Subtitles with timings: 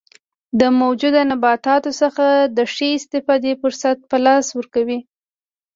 [0.59, 2.25] له موجوده نباتاتو څخه
[2.57, 4.99] د ښې استفادې فرصت په لاس ورکوي.